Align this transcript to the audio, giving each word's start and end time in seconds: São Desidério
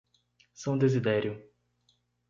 São 0.55 0.79
Desidério 0.79 1.47